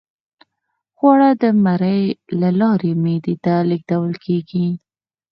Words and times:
خواړه 0.97 1.29
د 1.41 1.43
مرۍ 1.63 2.01
له 2.41 2.49
لارې 2.59 2.91
معدې 3.03 3.35
ته 3.45 3.53
لیږدول 3.69 4.13
کیږي 4.25 4.67